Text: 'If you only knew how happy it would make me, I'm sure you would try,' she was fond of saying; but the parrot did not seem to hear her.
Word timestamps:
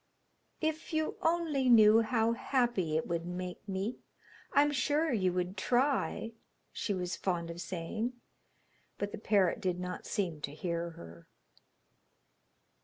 'If 0.61 0.93
you 0.93 1.17
only 1.21 1.69
knew 1.69 1.99
how 2.01 2.31
happy 2.33 2.97
it 2.97 3.05
would 3.05 3.23
make 3.27 3.69
me, 3.69 3.99
I'm 4.51 4.71
sure 4.71 5.13
you 5.13 5.31
would 5.33 5.55
try,' 5.55 6.31
she 6.73 6.91
was 6.91 7.15
fond 7.15 7.51
of 7.51 7.61
saying; 7.61 8.13
but 8.97 9.11
the 9.11 9.19
parrot 9.19 9.61
did 9.61 9.79
not 9.79 10.07
seem 10.07 10.41
to 10.41 10.55
hear 10.55 10.89
her. 10.89 11.27